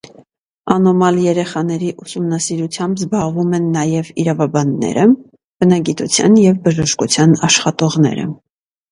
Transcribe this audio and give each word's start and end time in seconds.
Անոմալ 0.75 1.17
երեխաների 1.23 1.89
ուսումնասիրությամբ 2.05 2.95
զբաղվում 3.03 3.51
են 3.57 3.67
նաև 3.75 4.09
իրավաբանները, 4.23 5.03
բնագիտության 5.65 6.39
և 6.45 6.57
բժշկության 6.65 7.37
աշխատողները։ 7.49 8.25